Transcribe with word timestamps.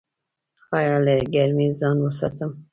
ایا 0.77 0.95
له 1.05 1.13
ګرمۍ 1.33 1.69
ځان 1.79 1.97
وساتم؟ 2.01 2.51